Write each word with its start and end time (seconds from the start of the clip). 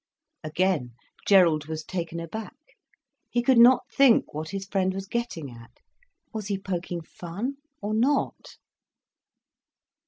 Again 0.43 0.95
Gerald 1.27 1.67
was 1.67 1.83
taken 1.83 2.19
aback. 2.19 2.55
He 3.29 3.43
could 3.43 3.59
not 3.59 3.83
think 3.95 4.33
what 4.33 4.49
his 4.49 4.65
friend 4.65 4.95
was 4.95 5.05
getting 5.07 5.51
at. 5.51 5.77
Was 6.33 6.47
he 6.47 6.57
poking 6.57 7.01
fun, 7.01 7.57
or 7.83 7.93
not? 7.93 8.57